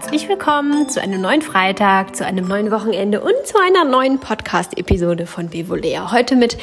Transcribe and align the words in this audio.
herzlich 0.00 0.28
willkommen 0.28 0.88
zu 0.88 1.00
einem 1.00 1.20
neuen 1.20 1.42
Freitag, 1.42 2.16
zu 2.16 2.24
einem 2.24 2.48
neuen 2.48 2.70
Wochenende 2.70 3.20
und 3.20 3.34
zu 3.44 3.58
einer 3.58 3.84
neuen 3.84 4.18
Podcast-Episode 4.18 5.26
von 5.26 5.48
Bevolea. 5.48 6.10
Heute 6.10 6.36
mit 6.36 6.58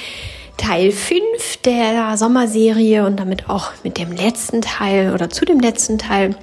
Teil 0.58 0.92
5 0.92 1.58
der 1.64 2.18
Sommerserie 2.18 3.06
und 3.06 3.20
damit 3.20 3.50
auch 3.50 3.72
mit 3.84 3.98
dem 3.98 4.12
letzten 4.12 4.62
Teil 4.62 5.14
oder 5.14 5.30
zu 5.30 5.46
dem 5.46 5.60
letzten 5.60 5.98
Teil. 5.98 6.36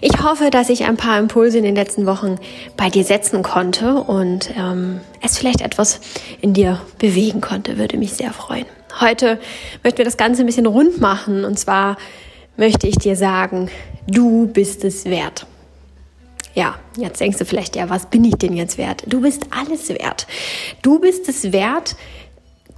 Ich 0.00 0.22
hoffe, 0.22 0.50
dass 0.50 0.68
ich 0.68 0.84
ein 0.84 0.96
paar 0.96 1.18
Impulse 1.18 1.58
in 1.58 1.64
den 1.64 1.74
letzten 1.74 2.06
Wochen 2.06 2.36
bei 2.76 2.90
dir 2.90 3.04
setzen 3.04 3.42
konnte 3.42 3.94
und 3.94 4.50
ähm, 4.56 5.00
es 5.22 5.38
vielleicht 5.38 5.60
etwas 5.60 6.00
in 6.40 6.52
dir 6.52 6.80
bewegen 6.98 7.40
konnte. 7.40 7.78
Würde 7.78 7.96
mich 7.96 8.12
sehr 8.12 8.32
freuen. 8.32 8.66
Heute 9.00 9.38
möchten 9.82 9.98
wir 9.98 10.04
das 10.04 10.16
Ganze 10.16 10.42
ein 10.42 10.46
bisschen 10.46 10.66
rund 10.66 11.00
machen 11.00 11.44
und 11.44 11.58
zwar 11.58 11.96
möchte 12.56 12.86
ich 12.86 12.96
dir 12.96 13.16
sagen, 13.16 13.70
du 14.06 14.46
bist 14.46 14.84
es 14.84 15.04
wert. 15.04 15.46
Ja, 16.54 16.76
jetzt 16.96 17.20
denkst 17.20 17.36
du 17.36 17.44
vielleicht, 17.44 17.76
ja, 17.76 17.90
was 17.90 18.06
bin 18.06 18.24
ich 18.24 18.36
denn 18.36 18.54
jetzt 18.54 18.78
wert? 18.78 19.02
Du 19.06 19.20
bist 19.20 19.46
alles 19.50 19.90
wert. 19.90 20.26
Du 20.80 20.98
bist 20.98 21.28
es 21.28 21.52
wert, 21.52 21.96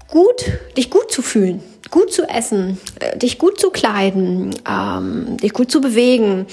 gut, 0.08 0.44
dich 0.76 0.90
gut 0.90 1.12
zu 1.12 1.22
fühlen, 1.22 1.62
gut 1.90 2.12
zu 2.12 2.28
essen, 2.28 2.78
äh, 3.00 3.16
dich 3.16 3.38
gut 3.38 3.60
zu 3.60 3.70
kleiden, 3.70 4.54
ähm, 4.68 5.36
dich 5.38 5.52
gut 5.52 5.70
zu 5.70 5.80
bewegen, 5.80 6.46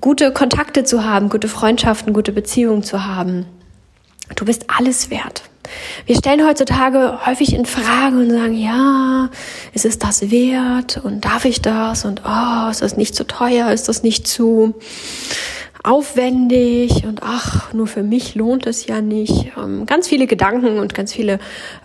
gute 0.00 0.32
Kontakte 0.32 0.84
zu 0.84 1.04
haben, 1.04 1.28
gute 1.28 1.48
Freundschaften, 1.48 2.12
gute 2.12 2.32
Beziehungen 2.32 2.82
zu 2.82 3.04
haben. 3.04 3.46
Du 4.36 4.44
bist 4.44 4.66
alles 4.68 5.10
wert. 5.10 5.42
Wir 6.06 6.16
stellen 6.16 6.46
heutzutage 6.46 7.24
häufig 7.26 7.54
in 7.54 7.66
Frage 7.66 8.16
und 8.16 8.30
sagen, 8.30 8.54
ja, 8.54 9.30
ist 9.72 9.84
es 9.84 9.98
das 9.98 10.30
wert 10.30 11.00
und 11.02 11.24
darf 11.24 11.44
ich 11.44 11.62
das 11.62 12.04
und 12.04 12.22
oh, 12.26 12.70
ist 12.70 12.82
das 12.82 12.96
nicht 12.96 13.14
zu 13.14 13.24
teuer, 13.24 13.70
ist 13.70 13.88
das 13.88 14.02
nicht 14.02 14.26
zu 14.26 14.74
aufwendig 15.82 17.04
und 17.04 17.20
ach, 17.22 17.72
nur 17.72 17.86
für 17.86 18.02
mich 18.02 18.34
lohnt 18.34 18.66
es 18.66 18.86
ja 18.86 19.00
nicht. 19.00 19.52
Ähm, 19.56 19.86
ganz 19.86 20.08
viele 20.08 20.26
Gedanken 20.26 20.78
und 20.78 20.94
ganz 20.94 21.12
viele 21.12 21.40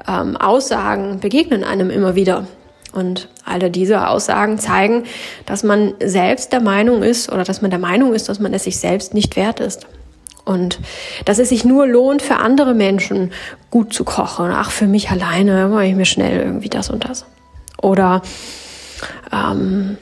ähm, 0.08 0.38
Aussagen 0.38 1.20
begegnen 1.20 1.64
einem 1.64 1.90
immer 1.90 2.16
wieder. 2.16 2.48
Und 2.94 3.28
alle 3.46 3.70
diese 3.70 4.08
Aussagen 4.08 4.60
zeigen, 4.60 5.04
dass 5.46 5.64
man 5.64 5.94
selbst 6.04 6.52
der 6.52 6.62
Meinung 6.62 7.04
ist 7.04 7.32
oder 7.32 7.44
dass 7.44 7.62
man 7.62 7.70
der 7.70 7.80
Meinung 7.80 8.14
ist, 8.14 8.30
dass 8.30 8.40
man 8.40 8.54
es 8.54 8.64
sich 8.64 8.80
selbst 8.80 9.14
nicht 9.14 9.36
wert 9.36 9.60
ist. 9.60 9.88
Und 10.46 10.80
dass 11.26 11.40
es 11.40 11.50
sich 11.50 11.66
nur 11.66 11.86
lohnt, 11.86 12.22
für 12.22 12.38
andere 12.38 12.74
Menschen 12.74 13.32
gut 13.70 13.94
zu 13.94 14.06
kochen. 14.06 14.50
Ach, 14.52 14.72
für 14.72 14.88
mich 14.88 15.10
alleine 15.10 15.68
mache 15.68 15.86
ich 15.86 15.96
mir 15.96 16.06
schnell 16.06 16.40
irgendwie 16.40 16.70
das 16.70 16.90
und 16.90 17.04
das. 17.04 17.26
Oder 17.82 18.22
ähm, 19.32 19.98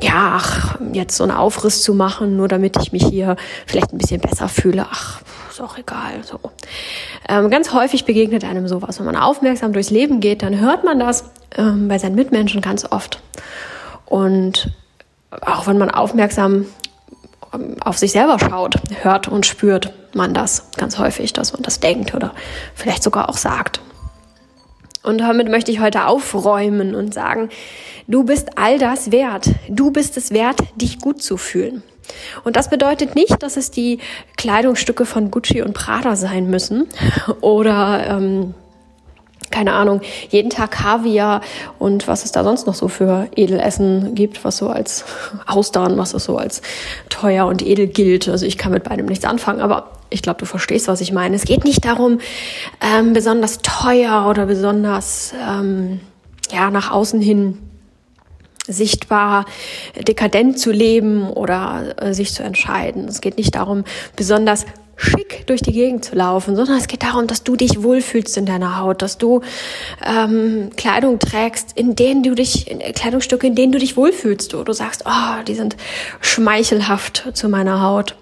ja, 0.00 0.36
ach, 0.36 0.78
jetzt 0.92 1.16
so 1.16 1.24
einen 1.24 1.32
Aufriss 1.32 1.82
zu 1.82 1.94
machen, 1.94 2.36
nur 2.36 2.48
damit 2.48 2.76
ich 2.82 2.92
mich 2.92 3.04
hier 3.04 3.36
vielleicht 3.66 3.92
ein 3.92 3.98
bisschen 3.98 4.20
besser 4.20 4.48
fühle. 4.48 4.86
Ach, 4.90 5.20
ist 5.50 5.60
auch 5.60 5.78
egal. 5.78 6.22
So. 6.22 6.38
Ähm, 7.28 7.50
ganz 7.50 7.72
häufig 7.72 8.04
begegnet 8.04 8.44
einem 8.44 8.68
sowas. 8.68 8.98
Wenn 8.98 9.06
man 9.06 9.16
aufmerksam 9.16 9.72
durchs 9.72 9.90
Leben 9.90 10.20
geht, 10.20 10.42
dann 10.42 10.60
hört 10.60 10.84
man 10.84 10.98
das 10.98 11.24
ähm, 11.56 11.88
bei 11.88 11.98
seinen 11.98 12.14
Mitmenschen 12.14 12.60
ganz 12.60 12.84
oft. 12.84 13.22
Und 14.04 14.70
auch 15.30 15.66
wenn 15.66 15.78
man 15.78 15.90
aufmerksam 15.90 16.66
ähm, 17.54 17.76
auf 17.80 17.98
sich 17.98 18.12
selber 18.12 18.38
schaut, 18.38 18.76
hört 19.02 19.28
und 19.28 19.46
spürt 19.46 19.92
man 20.14 20.34
das 20.34 20.70
ganz 20.76 20.98
häufig, 20.98 21.32
dass 21.32 21.52
man 21.52 21.62
das 21.62 21.80
denkt 21.80 22.14
oder 22.14 22.32
vielleicht 22.74 23.02
sogar 23.02 23.28
auch 23.28 23.36
sagt. 23.36 23.80
Und 25.06 25.18
damit 25.18 25.48
möchte 25.48 25.70
ich 25.70 25.78
heute 25.78 26.06
aufräumen 26.06 26.96
und 26.96 27.14
sagen, 27.14 27.48
du 28.08 28.24
bist 28.24 28.58
all 28.58 28.78
das 28.78 29.12
wert. 29.12 29.48
Du 29.68 29.92
bist 29.92 30.16
es 30.16 30.32
wert, 30.32 30.58
dich 30.74 30.98
gut 30.98 31.22
zu 31.22 31.36
fühlen. 31.36 31.84
Und 32.42 32.56
das 32.56 32.70
bedeutet 32.70 33.14
nicht, 33.14 33.40
dass 33.42 33.56
es 33.56 33.70
die 33.70 33.98
Kleidungsstücke 34.36 35.06
von 35.06 35.30
Gucci 35.30 35.62
und 35.62 35.74
Prada 35.74 36.16
sein 36.16 36.50
müssen 36.50 36.88
oder 37.40 38.04
ähm, 38.08 38.54
keine 39.50 39.72
Ahnung, 39.72 40.00
jeden 40.30 40.50
Tag 40.50 40.72
Kaviar 40.72 41.40
und 41.78 42.08
was 42.08 42.24
es 42.24 42.32
da 42.32 42.44
sonst 42.44 42.66
noch 42.66 42.74
so 42.74 42.88
für 42.88 43.28
Edelessen 43.34 44.14
gibt, 44.14 44.44
was 44.44 44.56
so 44.56 44.68
als 44.68 45.04
Austern, 45.46 45.96
was 45.98 46.14
es 46.14 46.24
so 46.24 46.36
als 46.36 46.62
teuer 47.08 47.46
und 47.46 47.62
edel 47.62 47.86
gilt. 47.86 48.28
Also 48.28 48.46
ich 48.46 48.58
kann 48.58 48.72
mit 48.72 48.84
beidem 48.84 49.06
nichts 49.06 49.24
anfangen, 49.24 49.60
aber 49.60 49.92
ich 50.10 50.22
glaube, 50.22 50.38
du 50.38 50.46
verstehst, 50.46 50.88
was 50.88 51.00
ich 51.00 51.12
meine. 51.12 51.36
Es 51.36 51.44
geht 51.44 51.64
nicht 51.64 51.84
darum, 51.84 52.18
ähm, 52.80 53.12
besonders 53.12 53.58
teuer 53.58 54.26
oder 54.28 54.46
besonders 54.46 55.34
ähm, 55.48 56.00
ja 56.50 56.70
nach 56.70 56.90
außen 56.90 57.20
hin 57.20 57.58
sichtbar 58.68 59.46
dekadent 60.08 60.58
zu 60.58 60.72
leben 60.72 61.30
oder 61.30 61.94
äh, 61.98 62.14
sich 62.14 62.32
zu 62.34 62.42
entscheiden. 62.42 63.06
Es 63.08 63.20
geht 63.20 63.38
nicht 63.38 63.54
darum, 63.54 63.84
besonders 64.16 64.66
schick 64.96 65.46
durch 65.46 65.62
die 65.62 65.72
Gegend 65.72 66.04
zu 66.04 66.14
laufen, 66.14 66.56
sondern 66.56 66.78
es 66.78 66.88
geht 66.88 67.02
darum, 67.02 67.26
dass 67.26 67.44
du 67.44 67.56
dich 67.56 67.82
wohlfühlst 67.82 68.36
in 68.36 68.46
deiner 68.46 68.78
Haut, 68.78 69.02
dass 69.02 69.18
du 69.18 69.42
ähm, 70.04 70.70
Kleidung 70.76 71.18
trägst, 71.18 71.72
in 71.76 71.94
denen 71.94 72.22
du 72.22 72.34
dich, 72.34 72.70
in, 72.70 72.78
Kleidungsstücke, 72.78 73.46
in 73.46 73.54
denen 73.54 73.72
du 73.72 73.78
dich 73.78 73.96
wohlfühlst. 73.96 74.52
Du, 74.52 74.64
du 74.64 74.72
sagst, 74.72 75.04
oh, 75.06 75.42
die 75.46 75.54
sind 75.54 75.76
schmeichelhaft 76.20 77.30
zu 77.34 77.48
meiner 77.48 77.82
Haut. 77.82 78.16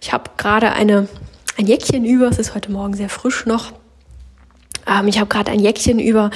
Ich 0.00 0.12
habe 0.12 0.30
gerade 0.36 0.72
eine 0.72 1.08
ein 1.56 1.66
Jäckchen 1.66 2.04
über, 2.04 2.26
es 2.26 2.38
ist 2.38 2.54
heute 2.54 2.72
Morgen 2.72 2.94
sehr 2.94 3.08
frisch 3.08 3.46
noch 3.46 3.72
ähm, 4.86 5.08
ich 5.08 5.18
habe 5.18 5.28
gerade 5.28 5.50
ein 5.50 5.60
Jäckchen 5.60 5.98
über 5.98 6.30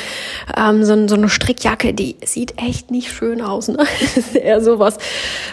ähm, 0.57 0.85
so, 0.85 1.09
so, 1.09 1.15
eine 1.15 1.29
Strickjacke, 1.29 1.95
die 1.95 2.17
sieht 2.25 2.59
echt 2.59 2.91
nicht 2.91 3.13
schön 3.13 3.41
aus. 3.41 3.69
Ne? 3.69 3.79
ist 4.17 4.35
eher 4.35 4.63
sowas, 4.63 4.99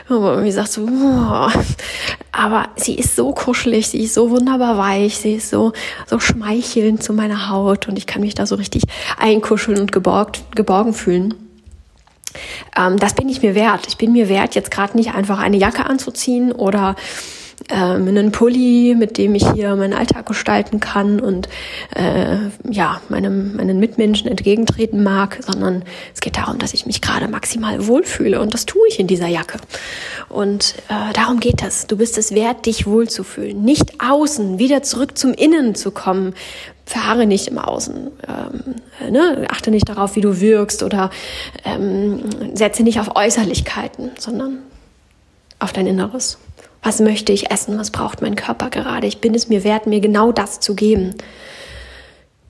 wo 0.07 0.19
man 0.19 0.33
irgendwie 0.33 0.51
sagt 0.51 0.71
so, 0.71 0.81
oh. 0.83 1.49
aber 2.31 2.69
sie 2.75 2.95
ist 2.95 3.15
so 3.15 3.33
kuschelig, 3.33 3.87
sie 3.89 4.03
ist 4.03 4.13
so 4.13 4.29
wunderbar 4.29 4.77
weich, 4.77 5.17
sie 5.17 5.33
ist 5.35 5.49
so 5.49 5.73
so 6.07 6.19
schmeichelnd 6.19 7.03
zu 7.03 7.13
meiner 7.13 7.49
Haut 7.49 7.87
und 7.87 7.97
ich 7.97 8.07
kann 8.07 8.21
mich 8.21 8.35
da 8.35 8.45
so 8.45 8.55
richtig 8.55 8.83
einkuscheln 9.17 9.79
und 9.79 9.91
geborgt, 9.91 10.43
geborgen 10.55 10.93
fühlen. 10.93 11.33
Ähm, 12.77 12.97
das 12.97 13.13
bin 13.13 13.29
ich 13.29 13.41
mir 13.41 13.55
wert. 13.55 13.85
Ich 13.87 13.97
bin 13.97 14.11
mir 14.11 14.29
wert, 14.29 14.55
jetzt 14.55 14.71
gerade 14.71 14.97
nicht 14.97 15.13
einfach 15.13 15.39
eine 15.39 15.57
Jacke 15.57 15.85
anzuziehen 15.85 16.51
oder 16.51 16.95
ähm, 17.69 18.07
einen 18.07 18.31
Pulli, 18.31 18.95
mit 18.97 19.17
dem 19.17 19.33
ich 19.35 19.49
hier 19.53 19.75
meinen 19.75 19.93
Alltag 19.93 20.25
gestalten 20.25 20.79
kann 20.79 21.19
und 21.19 21.49
äh, 21.95 22.37
ja, 22.69 23.01
meinem, 23.09 23.55
meinen 23.55 23.79
Mitmenschen 23.79 24.29
entgegentreten 24.29 25.03
mag, 25.03 25.39
sondern 25.41 25.83
es 26.13 26.21
geht 26.21 26.37
darum, 26.37 26.59
dass 26.59 26.73
ich 26.73 26.85
mich 26.85 27.01
gerade 27.01 27.27
maximal 27.27 27.87
wohlfühle 27.87 28.39
und 28.39 28.53
das 28.53 28.65
tue 28.65 28.87
ich 28.87 28.99
in 28.99 29.07
dieser 29.07 29.27
Jacke. 29.27 29.59
Und 30.29 30.75
äh, 30.89 31.13
darum 31.13 31.39
geht 31.39 31.63
es. 31.63 31.87
Du 31.87 31.97
bist 31.97 32.17
es 32.17 32.33
wert, 32.33 32.65
dich 32.65 32.85
wohlzufühlen. 32.85 33.63
Nicht 33.63 34.01
außen, 34.01 34.59
wieder 34.59 34.83
zurück 34.83 35.17
zum 35.17 35.33
Innen 35.33 35.75
zu 35.75 35.91
kommen. 35.91 36.33
Verharre 36.85 37.25
nicht 37.25 37.47
im 37.47 37.57
Außen. 37.57 38.11
Ähm, 38.27 39.11
ne? 39.11 39.47
Achte 39.49 39.71
nicht 39.71 39.89
darauf, 39.89 40.15
wie 40.15 40.21
du 40.21 40.39
wirkst 40.39 40.83
oder 40.83 41.09
ähm, 41.63 42.23
setze 42.53 42.83
nicht 42.83 42.99
auf 42.99 43.15
Äußerlichkeiten, 43.15 44.11
sondern 44.19 44.59
auf 45.57 45.73
dein 45.73 45.87
Inneres. 45.87 46.37
Was 46.85 46.99
möchte 46.99 47.31
ich 47.33 47.49
essen? 47.49 47.79
Was 47.79 47.89
braucht 47.89 48.21
mein 48.21 48.35
Körper 48.35 48.69
gerade? 48.69 49.07
Ich 49.07 49.19
bin 49.19 49.33
es 49.33 49.49
mir 49.49 49.63
wert, 49.63 49.87
mir 49.87 49.99
genau 50.01 50.31
das 50.31 50.59
zu 50.59 50.75
geben. 50.75 51.15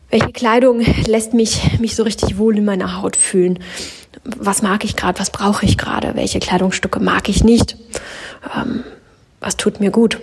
Welche 0.09 0.33
Kleidung 0.33 0.81
lässt 1.07 1.33
mich, 1.33 1.79
mich 1.79 1.95
so 1.95 2.03
richtig 2.03 2.37
wohl 2.37 2.57
in 2.57 2.65
meiner 2.65 3.01
Haut 3.01 3.15
fühlen? 3.15 3.59
Was 4.25 4.61
mag 4.61 4.83
ich 4.83 4.97
gerade? 4.97 5.21
Was 5.21 5.29
brauche 5.29 5.65
ich 5.65 5.77
gerade? 5.77 6.15
Welche 6.15 6.39
Kleidungsstücke 6.39 6.99
mag 6.99 7.29
ich 7.29 7.45
nicht? 7.45 7.77
Ähm, 8.53 8.83
was 9.39 9.55
tut 9.55 9.79
mir 9.79 9.89
gut? 9.89 10.19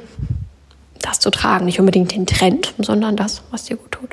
Das 1.00 1.18
zu 1.18 1.30
tragen, 1.30 1.64
nicht 1.64 1.80
unbedingt 1.80 2.14
den 2.14 2.26
Trend, 2.26 2.74
sondern 2.78 3.16
das, 3.16 3.40
was 3.50 3.64
dir 3.64 3.76
gut 3.78 3.92
tut 3.92 4.10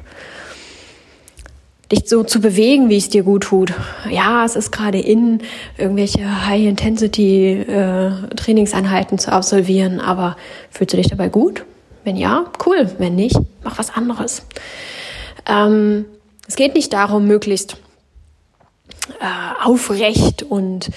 dich 1.92 2.04
so 2.06 2.24
zu 2.24 2.40
bewegen, 2.40 2.90
wie 2.90 2.98
es 2.98 3.10
dir 3.10 3.24
gut 3.24 3.44
tut. 3.44 3.74
Ja, 4.10 4.46
es 4.46 4.56
ist 4.56 4.72
gerade 4.72 5.00
in, 5.00 5.42
irgendwelche 5.78 6.48
High-Intensity-Trainingseinheiten 6.48 9.18
äh, 9.18 9.22
zu 9.22 9.32
absolvieren, 9.32 10.00
aber 10.00 10.38
fühlst 10.70 10.94
du 10.94 10.98
dich 10.98 11.10
dabei 11.10 11.30
gut? 11.30 11.66
Wenn 12.04 12.16
ja, 12.16 12.46
cool. 12.66 12.92
Wenn 12.98 13.16
nicht, 13.16 13.38
mach 13.64 13.80
was 13.80 13.94
anderes. 13.94 14.46
Ähm, 15.48 16.06
es 16.48 16.56
geht 16.56 16.76
nicht 16.76 16.94
darum, 16.94 17.28
möglichst 17.28 17.78
äh, 19.20 19.66
aufrecht 19.66 20.44
und 20.44 20.90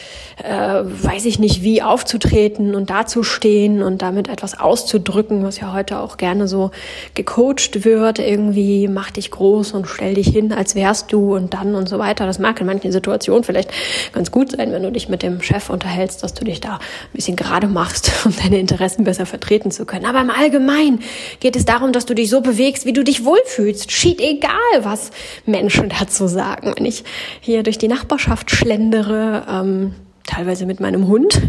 äh, 0.42 0.82
weiß 0.84 1.24
ich 1.24 1.38
nicht 1.38 1.62
wie 1.62 1.82
aufzutreten 1.82 2.74
und 2.74 2.90
dazustehen 2.90 3.82
und 3.82 4.02
damit 4.02 4.28
etwas 4.28 4.58
auszudrücken, 4.58 5.44
was 5.44 5.60
ja 5.60 5.72
heute 5.72 5.98
auch 6.00 6.16
gerne 6.16 6.48
so 6.48 6.70
gecoacht 7.14 7.84
wird, 7.84 8.18
irgendwie 8.18 8.88
mach 8.88 9.10
dich 9.10 9.30
groß 9.30 9.72
und 9.72 9.86
stell 9.86 10.14
dich 10.14 10.28
hin, 10.28 10.52
als 10.52 10.74
wärst 10.74 11.12
du 11.12 11.34
und 11.34 11.54
dann 11.54 11.74
und 11.74 11.88
so 11.88 11.98
weiter. 11.98 12.26
Das 12.26 12.38
mag 12.38 12.60
in 12.60 12.66
manchen 12.66 12.92
Situationen 12.92 13.44
vielleicht 13.44 13.70
ganz 14.12 14.30
gut 14.30 14.52
sein, 14.52 14.72
wenn 14.72 14.82
du 14.82 14.92
dich 14.92 15.08
mit 15.08 15.22
dem 15.22 15.42
Chef 15.42 15.70
unterhältst, 15.70 16.22
dass 16.22 16.34
du 16.34 16.44
dich 16.44 16.60
da 16.60 16.74
ein 16.74 16.80
bisschen 17.12 17.36
gerade 17.36 17.66
machst, 17.66 18.12
um 18.24 18.34
deine 18.42 18.58
Interessen 18.58 19.04
besser 19.04 19.26
vertreten 19.26 19.70
zu 19.70 19.86
können. 19.86 20.06
Aber 20.06 20.20
im 20.20 20.30
Allgemeinen 20.30 21.00
geht 21.40 21.56
es 21.56 21.64
darum, 21.64 21.92
dass 21.92 22.06
du 22.06 22.14
dich 22.14 22.30
so 22.30 22.40
bewegst, 22.40 22.86
wie 22.86 22.92
du 22.92 23.04
dich 23.04 23.24
wohlfühlst. 23.24 23.90
Schied 23.90 24.20
egal, 24.20 24.52
was 24.82 25.10
Menschen 25.46 25.88
dazu 25.88 26.26
sagen. 26.26 26.72
Wenn 26.76 26.86
ich 26.86 27.04
hier 27.40 27.62
durch 27.62 27.78
die 27.78 27.88
Nachbarschaft 28.02 28.50
schlendere, 28.50 29.44
ähm, 29.48 29.94
teilweise 30.26 30.66
mit 30.66 30.80
meinem 30.80 31.06
Hund, 31.06 31.40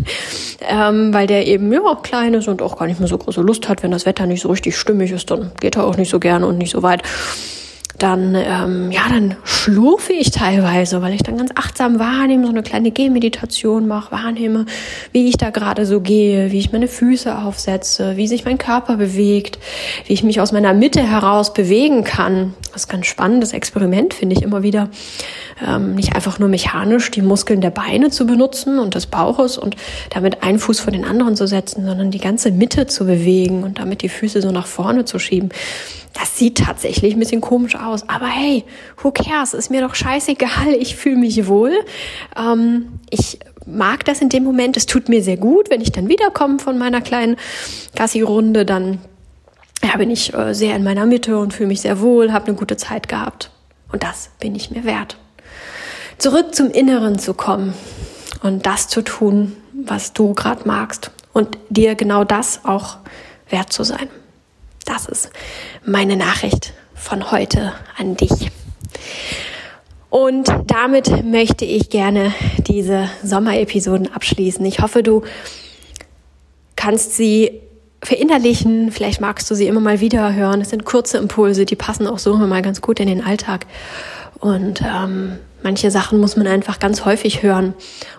ähm, 0.61 1.11
weil 1.11 1.25
der 1.25 1.47
eben 1.47 1.71
ja 1.73 1.79
klein 2.03 2.35
ist 2.35 2.47
und 2.47 2.61
auch 2.61 2.77
gar 2.77 2.85
nicht 2.85 2.99
mehr 2.99 3.09
so 3.09 3.17
große 3.17 3.41
Lust 3.41 3.67
hat, 3.67 3.81
wenn 3.81 3.89
das 3.89 4.05
Wetter 4.05 4.27
nicht 4.27 4.41
so 4.41 4.49
richtig 4.49 4.77
stimmig 4.77 5.11
ist, 5.11 5.31
dann 5.31 5.51
geht 5.59 5.77
er 5.77 5.85
auch 5.85 5.97
nicht 5.97 6.09
so 6.11 6.19
gerne 6.19 6.45
und 6.45 6.59
nicht 6.59 6.71
so 6.71 6.83
weit 6.83 7.01
dann, 7.99 8.35
ähm, 8.35 8.91
ja, 8.91 9.03
dann 9.07 9.35
schlurfe 9.43 10.13
ich 10.13 10.31
teilweise, 10.31 11.01
weil 11.01 11.13
ich 11.13 11.21
dann 11.21 11.37
ganz 11.37 11.51
achtsam 11.55 11.99
wahrnehme, 11.99 12.45
so 12.45 12.51
eine 12.51 12.63
kleine 12.63 12.91
Gehmeditation 12.91 13.87
mache, 13.87 14.11
wahrnehme, 14.11 14.65
wie 15.11 15.29
ich 15.29 15.37
da 15.37 15.51
gerade 15.51 15.85
so 15.85 16.01
gehe, 16.01 16.51
wie 16.51 16.59
ich 16.59 16.71
meine 16.71 16.87
Füße 16.87 17.37
aufsetze, 17.37 18.17
wie 18.17 18.27
sich 18.27 18.45
mein 18.45 18.57
Körper 18.57 18.97
bewegt, 18.97 19.59
wie 20.05 20.13
ich 20.13 20.23
mich 20.23 20.41
aus 20.41 20.51
meiner 20.51 20.73
Mitte 20.73 21.01
heraus 21.01 21.53
bewegen 21.53 22.03
kann. 22.03 22.55
Ein 22.73 22.81
ganz 22.87 23.05
spannendes 23.05 23.53
Experiment, 23.53 24.13
finde 24.15 24.35
ich 24.35 24.41
immer 24.41 24.63
wieder. 24.63 24.89
Ähm, 25.65 25.93
nicht 25.95 26.15
einfach 26.15 26.39
nur 26.39 26.49
mechanisch 26.49 27.11
die 27.11 27.21
Muskeln 27.21 27.61
der 27.61 27.69
Beine 27.69 28.09
zu 28.09 28.25
benutzen 28.25 28.79
und 28.79 28.95
des 28.95 29.05
Bauches 29.05 29.57
und 29.57 29.75
damit 30.09 30.41
einen 30.41 30.57
Fuß 30.57 30.79
vor 30.79 30.91
den 30.91 31.05
anderen 31.05 31.35
zu 31.35 31.47
setzen, 31.47 31.85
sondern 31.85 32.09
die 32.09 32.19
ganze 32.19 32.51
Mitte 32.51 32.87
zu 32.87 33.05
bewegen 33.05 33.63
und 33.63 33.79
damit 33.79 34.01
die 34.01 34.09
Füße 34.09 34.41
so 34.41 34.51
nach 34.51 34.65
vorne 34.65 35.05
zu 35.05 35.19
schieben. 35.19 35.49
Das 36.13 36.37
sieht 36.37 36.59
tatsächlich 36.59 37.13
ein 37.13 37.19
bisschen 37.19 37.41
komisch 37.41 37.75
aus. 37.75 38.07
Aber 38.07 38.27
hey, 38.27 38.63
who 39.01 39.11
cares? 39.11 39.53
Ist 39.53 39.71
mir 39.71 39.81
doch 39.81 39.95
scheißegal. 39.95 40.73
Ich 40.79 40.95
fühle 40.95 41.17
mich 41.17 41.47
wohl. 41.47 41.73
Ähm, 42.37 42.99
ich 43.09 43.39
mag 43.65 44.05
das 44.05 44.21
in 44.21 44.29
dem 44.29 44.43
Moment. 44.43 44.77
Es 44.77 44.85
tut 44.85 45.09
mir 45.09 45.23
sehr 45.23 45.37
gut, 45.37 45.69
wenn 45.69 45.81
ich 45.81 45.91
dann 45.91 46.09
wiederkomme 46.09 46.59
von 46.59 46.77
meiner 46.77 47.01
kleinen 47.01 47.35
Gassi-Runde. 47.95 48.65
Dann 48.65 48.99
ja, 49.83 49.97
bin 49.97 50.09
ich 50.09 50.33
äh, 50.33 50.53
sehr 50.53 50.75
in 50.75 50.83
meiner 50.83 51.05
Mitte 51.05 51.37
und 51.37 51.53
fühle 51.53 51.67
mich 51.67 51.81
sehr 51.81 51.99
wohl, 51.99 52.31
habe 52.31 52.47
eine 52.47 52.55
gute 52.55 52.77
Zeit 52.77 53.07
gehabt. 53.07 53.51
Und 53.91 54.03
das 54.03 54.31
bin 54.39 54.55
ich 54.55 54.71
mir 54.71 54.83
wert. 54.83 55.17
Zurück 56.17 56.55
zum 56.55 56.71
Inneren 56.71 57.19
zu 57.19 57.33
kommen 57.33 57.73
und 58.41 58.65
das 58.65 58.87
zu 58.87 59.01
tun, 59.01 59.55
was 59.73 60.13
du 60.13 60.33
gerade 60.33 60.67
magst. 60.67 61.11
Und 61.33 61.57
dir 61.69 61.95
genau 61.95 62.23
das 62.23 62.61
auch 62.63 62.97
wert 63.49 63.73
zu 63.73 63.83
sein. 63.83 64.07
Das 64.85 65.05
ist 65.05 65.31
meine 65.85 66.15
Nachricht 66.15 66.73
von 66.93 67.31
heute 67.31 67.73
an 67.97 68.15
dich. 68.15 68.51
Und 70.09 70.53
damit 70.67 71.25
möchte 71.25 71.65
ich 71.65 71.89
gerne 71.89 72.33
diese 72.67 73.09
Sommerepisoden 73.23 74.13
abschließen. 74.13 74.63
Ich 74.65 74.79
hoffe, 74.79 75.01
du 75.01 75.23
kannst 76.75 77.15
sie 77.15 77.62
verinnerlichen. 78.03 78.91
Vielleicht 78.91 79.21
magst 79.21 79.49
du 79.49 79.55
sie 79.55 79.67
immer 79.67 79.79
mal 79.79 79.99
wieder 79.99 80.33
hören. 80.33 80.61
Es 80.61 80.69
sind 80.69 80.85
kurze 80.85 81.17
Impulse, 81.17 81.65
die 81.65 81.75
passen 81.75 82.07
auch 82.07 82.19
so 82.19 82.33
immer 82.33 82.47
mal 82.47 82.61
ganz 82.61 82.81
gut 82.81 82.99
in 82.99 83.07
den 83.07 83.23
Alltag. 83.23 83.65
Und 84.39 84.81
ähm, 84.81 85.39
manche 85.63 85.89
Sachen 85.89 86.19
muss 86.19 86.35
man 86.35 86.47
einfach 86.47 86.79
ganz 86.79 87.05
häufig 87.05 87.43
hören 87.43 87.73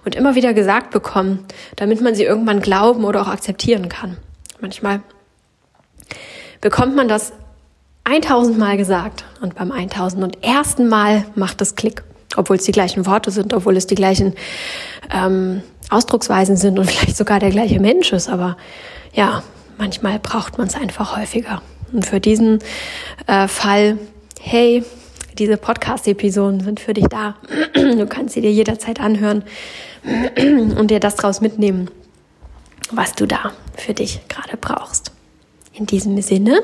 und 0.05 0.15
immer 0.15 0.35
wieder 0.35 0.55
gesagt 0.55 0.91
bekommen, 0.91 1.45
damit 1.77 2.01
man 2.01 2.15
sie 2.15 2.25
irgendwann 2.25 2.61
glauben 2.61 3.05
oder 3.05 3.23
auch 3.23 3.29
akzeptieren 3.29 3.89
kann. 3.89 4.17
Manchmal 4.61 5.01
bekommt 6.61 6.97
man 6.97 7.09
das 7.09 7.33
1000 8.05 8.59
Mal 8.59 8.77
gesagt 8.79 9.25
und 9.43 9.55
beim 9.55 9.71
1001. 9.71 10.79
Mal 10.79 11.25
macht 11.35 11.61
es 11.61 11.75
Klick, 11.75 12.03
obwohl 12.37 12.57
es 12.57 12.65
die 12.65 12.73
gleichen 12.73 13.05
Worte 13.07 13.31
sind, 13.31 13.53
obwohl 13.53 13.77
es 13.77 13.87
die 13.87 13.95
gleichen 13.95 14.35
ähm, 15.13 15.63
Ausdrucksweisen 15.91 16.57
sind 16.57 16.79
und 16.79 16.87
vielleicht 16.91 17.17
sogar 17.17 17.39
der 17.39 17.51
gleiche 17.51 17.81
Mensch 17.81 18.13
ist. 18.13 18.29
Aber 18.29 18.57
ja, 19.13 19.43
manchmal 19.79 20.19
braucht 20.19 20.59
man 20.59 20.67
es 20.67 20.75
einfach 20.75 21.17
häufiger. 21.17 21.63
Und 21.93 22.07
für 22.07 22.21
diesen 22.21 22.59
äh, 23.27 23.49
Fall, 23.49 23.99
hey, 24.41 24.85
diese 25.39 25.57
Podcast-Episoden 25.57 26.61
sind 26.61 26.81
für 26.81 26.95
dich 26.95 27.07
da. 27.07 27.37
Du 27.75 28.07
kannst 28.07 28.35
sie 28.35 28.41
dir 28.41 28.53
jederzeit 28.53 29.01
anhören 29.01 29.45
und 30.37 30.91
dir 30.91 31.01
das 31.01 31.17
draus 31.17 31.41
mitnehmen, 31.41 31.91
was 32.91 33.15
du 33.15 33.27
da 33.27 33.53
für 33.77 33.95
dich 33.95 34.21
gerade 34.29 34.57
brauchst. 34.57 35.13
In 35.73 35.87
diesem 35.87 36.21
Sinne 36.23 36.63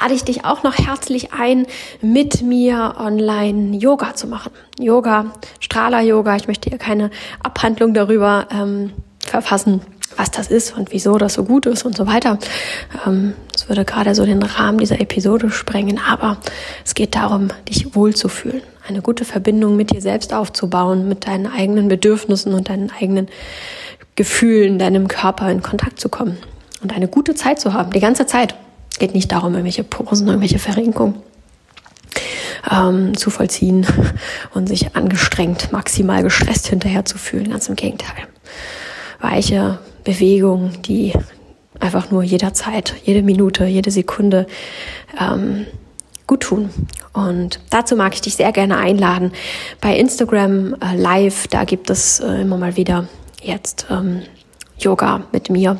lade 0.00 0.14
ich 0.14 0.22
dich 0.22 0.44
auch 0.44 0.62
noch 0.62 0.78
herzlich 0.78 1.32
ein, 1.32 1.66
mit 2.00 2.42
mir 2.42 2.94
online 2.98 3.76
Yoga 3.76 4.14
zu 4.14 4.28
machen. 4.28 4.52
Yoga, 4.78 5.32
Strahler-Yoga. 5.58 6.36
Ich 6.36 6.46
möchte 6.46 6.68
hier 6.70 6.78
keine 6.78 7.10
Abhandlung 7.42 7.94
darüber 7.94 8.46
ähm, 8.52 8.92
verfassen, 9.26 9.80
was 10.16 10.30
das 10.30 10.48
ist 10.48 10.76
und 10.76 10.92
wieso 10.92 11.18
das 11.18 11.34
so 11.34 11.44
gut 11.44 11.66
ist 11.66 11.84
und 11.84 11.96
so 11.96 12.06
weiter. 12.06 12.38
Ähm, 13.06 13.34
das 13.52 13.68
würde 13.68 13.84
gerade 13.84 14.14
so 14.14 14.24
den 14.24 14.42
Rahmen 14.42 14.78
dieser 14.78 15.00
Episode 15.00 15.50
sprengen, 15.50 15.98
aber 15.98 16.38
es 16.84 16.94
geht 16.94 17.14
darum, 17.14 17.48
dich 17.68 17.94
wohlzufühlen, 17.94 18.62
eine 18.88 19.02
gute 19.02 19.24
Verbindung 19.24 19.76
mit 19.76 19.90
dir 19.90 20.00
selbst 20.00 20.32
aufzubauen, 20.32 21.08
mit 21.08 21.26
deinen 21.26 21.46
eigenen 21.46 21.88
Bedürfnissen 21.88 22.54
und 22.54 22.68
deinen 22.68 22.90
eigenen 22.90 23.28
Gefühlen, 24.16 24.78
deinem 24.78 25.08
Körper 25.08 25.50
in 25.50 25.62
Kontakt 25.62 26.00
zu 26.00 26.08
kommen 26.08 26.38
und 26.82 26.94
eine 26.94 27.08
gute 27.08 27.34
Zeit 27.34 27.60
zu 27.60 27.72
haben, 27.72 27.90
die 27.92 28.00
ganze 28.00 28.26
Zeit. 28.26 28.54
Es 28.90 28.98
geht 28.98 29.14
nicht 29.14 29.32
darum, 29.32 29.54
irgendwelche 29.54 29.82
Posen, 29.82 30.28
irgendwelche 30.28 30.60
Verrenkungen 30.60 31.16
ähm, 32.70 33.16
zu 33.16 33.30
vollziehen 33.30 33.86
und 34.54 34.68
sich 34.68 34.94
angestrengt, 34.94 35.72
maximal 35.72 36.22
gestresst 36.22 36.68
hinterher 36.68 37.04
zu 37.04 37.18
fühlen. 37.18 37.50
Ganz 37.50 37.68
im 37.68 37.74
Gegenteil. 37.74 38.28
Weiche 39.24 39.78
Bewegungen, 40.04 40.82
die 40.82 41.12
einfach 41.80 42.10
nur 42.10 42.22
jederzeit, 42.22 42.94
jede 43.04 43.22
Minute, 43.22 43.64
jede 43.64 43.90
Sekunde 43.90 44.46
ähm, 45.18 45.66
gut 46.26 46.40
tun. 46.40 46.70
Und 47.12 47.60
dazu 47.70 47.96
mag 47.96 48.14
ich 48.14 48.20
dich 48.20 48.36
sehr 48.36 48.52
gerne 48.52 48.76
einladen. 48.76 49.32
Bei 49.80 49.96
Instagram 49.96 50.74
äh, 50.74 50.96
Live, 50.96 51.48
da 51.48 51.64
gibt 51.64 51.90
es 51.90 52.20
äh, 52.20 52.42
immer 52.42 52.58
mal 52.58 52.76
wieder 52.76 53.08
jetzt 53.42 53.86
ähm, 53.90 54.22
Yoga 54.78 55.22
mit 55.32 55.50
mir 55.50 55.78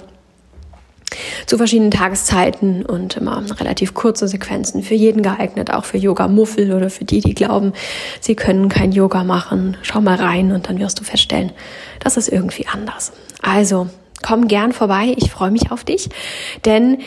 zu 1.47 1.57
verschiedenen 1.57 1.91
Tageszeiten 1.91 2.85
und 2.85 3.17
immer 3.17 3.43
relativ 3.59 3.95
kurze 3.95 4.29
Sequenzen 4.29 4.83
für 4.83 4.95
jeden 4.95 5.23
geeignet, 5.23 5.73
auch 5.73 5.85
für 5.85 5.99
Yoga-Muffel 5.99 6.73
oder 6.73 6.91
für 6.91 7.05
die, 7.05 7.21
die 7.21 7.35
glauben, 7.35 7.73
sie 8.21 8.35
können 8.35 8.69
kein 8.69 8.93
Yoga 8.93 9.25
machen. 9.25 9.77
Schau 9.83 10.01
mal 10.01 10.17
rein 10.17 10.53
und 10.53 10.69
dann 10.69 10.79
wirst 10.79 11.01
du 11.01 11.05
feststellen, 11.05 11.53
das 12.01 12.17
ist 12.17 12.29
irgendwie 12.29 12.67
anders. 12.67 13.13
Also 13.43 13.89
komm 14.23 14.49
gern 14.49 14.73
vorbei, 14.73 15.15
ich 15.17 15.31
freue 15.31 15.51
mich 15.51 15.71
auf 15.71 15.85
dich, 15.85 16.09
denn 16.65 16.99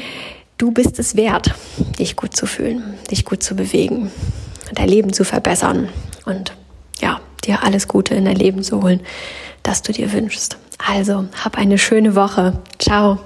du 0.57 0.71
bist 0.71 0.99
es 0.99 1.15
wert, 1.15 1.51
dich 1.99 2.15
gut 2.15 2.35
zu 2.35 2.45
fühlen, 2.45 2.95
dich 3.11 3.25
gut 3.25 3.43
zu 3.43 3.55
bewegen, 3.55 4.11
dein 4.73 4.89
Leben 4.89 5.13
zu 5.13 5.23
verbessern 5.23 5.89
und 6.25 6.53
ja, 7.01 7.19
dir 7.43 7.63
alles 7.63 7.87
Gute 7.87 8.15
in 8.15 8.25
dein 8.25 8.35
Leben 8.35 8.63
zu 8.63 8.81
holen, 8.81 9.01
das 9.63 9.81
du 9.81 9.91
dir 9.91 10.11
wünschst. 10.13 10.57
Also, 10.85 11.25
hab 11.43 11.57
eine 11.57 11.77
schöne 11.77 12.15
Woche. 12.15 12.53
Ciao. 12.79 13.19